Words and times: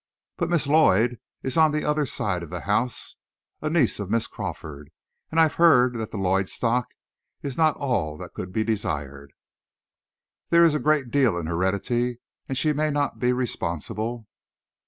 But 0.37 0.49
Miss 0.49 0.65
Lloyd 0.65 1.19
is 1.43 1.57
on 1.57 1.71
the 1.71 1.85
other 1.85 2.07
side 2.07 2.41
of 2.41 2.49
the 2.49 2.61
house, 2.61 3.17
a 3.61 3.69
niece 3.69 3.99
of 3.99 4.09
Mrs. 4.09 4.31
Crawford; 4.31 4.89
and 5.29 5.39
I've 5.39 5.53
heard 5.61 5.93
that 5.93 6.09
the 6.09 6.17
Lloyd 6.17 6.49
stock 6.49 6.87
is 7.43 7.55
not 7.55 7.75
all 7.77 8.17
that 8.17 8.33
could 8.33 8.51
be 8.51 8.63
desired. 8.63 9.31
There 10.49 10.63
is 10.63 10.73
a 10.73 10.79
great 10.79 11.11
deal 11.11 11.37
in 11.37 11.45
heredity, 11.45 12.17
and 12.49 12.57
she 12.57 12.73
may 12.73 12.89
not 12.89 13.19
be 13.19 13.31
responsible..." 13.31 14.25